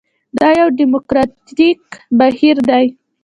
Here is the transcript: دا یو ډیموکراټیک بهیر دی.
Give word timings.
دا 0.39 0.47
یو 0.59 0.67
ډیموکراټیک 0.79 1.83
بهیر 2.17 2.57
دی. 2.69 2.85